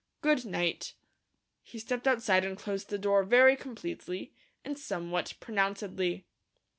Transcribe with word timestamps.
Good 0.23 0.45
night!" 0.45 0.95
He 1.61 1.77
stepped 1.77 2.07
outside 2.07 2.43
and 2.43 2.57
closed 2.57 2.89
the 2.89 2.97
door 2.97 3.21
very 3.23 3.55
completely, 3.55 4.33
and 4.65 4.79
somewhat 4.79 5.35
pronouncedly. 5.39 6.25